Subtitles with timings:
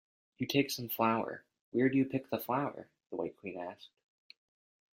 [0.39, 3.89] ‘You take some flour—’ ‘Where do you pick the flower?’ the White Queen asked.